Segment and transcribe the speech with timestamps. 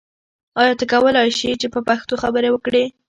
[0.59, 2.83] ایا ته کولای شې چې په پښتو خبرې وکړې؟